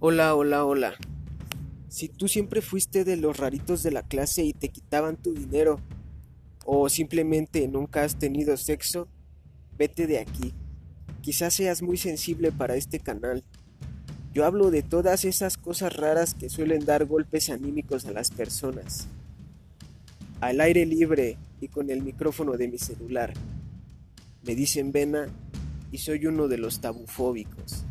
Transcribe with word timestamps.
Hola, 0.00 0.36
hola, 0.36 0.64
hola. 0.64 0.94
Si 1.88 2.08
tú 2.08 2.28
siempre 2.28 2.62
fuiste 2.62 3.02
de 3.02 3.16
los 3.16 3.36
raritos 3.36 3.82
de 3.82 3.90
la 3.90 4.04
clase 4.04 4.44
y 4.44 4.52
te 4.52 4.68
quitaban 4.68 5.16
tu 5.16 5.34
dinero, 5.34 5.80
o 6.64 6.88
simplemente 6.88 7.66
nunca 7.66 8.04
has 8.04 8.16
tenido 8.16 8.56
sexo, 8.56 9.08
vete 9.76 10.06
de 10.06 10.20
aquí. 10.20 10.54
Quizás 11.20 11.54
seas 11.54 11.82
muy 11.82 11.96
sensible 11.96 12.52
para 12.52 12.76
este 12.76 13.00
canal. 13.00 13.42
Yo 14.32 14.44
hablo 14.44 14.70
de 14.70 14.84
todas 14.84 15.24
esas 15.24 15.56
cosas 15.56 15.96
raras 15.96 16.32
que 16.32 16.48
suelen 16.48 16.84
dar 16.84 17.04
golpes 17.04 17.50
anímicos 17.50 18.06
a 18.06 18.12
las 18.12 18.30
personas. 18.30 19.08
Al 20.40 20.60
aire 20.60 20.86
libre 20.86 21.38
y 21.60 21.66
con 21.66 21.90
el 21.90 22.04
micrófono 22.04 22.56
de 22.56 22.68
mi 22.68 22.78
celular. 22.78 23.34
Me 24.44 24.54
dicen 24.54 24.92
vena 24.92 25.26
y 25.90 25.98
soy 25.98 26.24
uno 26.26 26.46
de 26.46 26.58
los 26.58 26.80
tabufóbicos. 26.80 27.84